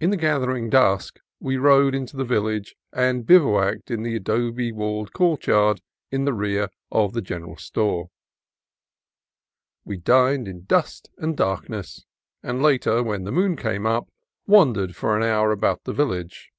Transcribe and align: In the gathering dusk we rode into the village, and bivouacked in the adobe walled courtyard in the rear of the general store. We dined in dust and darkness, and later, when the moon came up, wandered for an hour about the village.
In 0.00 0.08
the 0.08 0.16
gathering 0.16 0.70
dusk 0.70 1.20
we 1.40 1.58
rode 1.58 1.94
into 1.94 2.16
the 2.16 2.24
village, 2.24 2.74
and 2.90 3.26
bivouacked 3.26 3.90
in 3.90 4.02
the 4.02 4.16
adobe 4.16 4.72
walled 4.72 5.12
courtyard 5.12 5.82
in 6.10 6.24
the 6.24 6.32
rear 6.32 6.70
of 6.90 7.12
the 7.12 7.20
general 7.20 7.58
store. 7.58 8.08
We 9.84 9.98
dined 9.98 10.48
in 10.48 10.64
dust 10.64 11.10
and 11.18 11.36
darkness, 11.36 12.06
and 12.42 12.62
later, 12.62 13.02
when 13.02 13.24
the 13.24 13.30
moon 13.30 13.56
came 13.58 13.84
up, 13.84 14.08
wandered 14.46 14.96
for 14.96 15.18
an 15.18 15.22
hour 15.22 15.52
about 15.52 15.84
the 15.84 15.92
village. 15.92 16.50